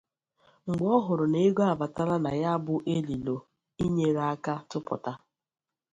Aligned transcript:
Mgbe 0.65 0.85
ọ 0.95 0.97
hụrụ 1.05 1.25
n’ego 1.31 1.61
abatala 1.73 2.15
na 2.23 2.31
ya 2.41 2.51
bụ 2.65 2.73
elulo 2.95 3.35
ị 3.83 3.85
nyere 3.95 4.21
aka 4.33 4.53
tụpụta 4.69 5.11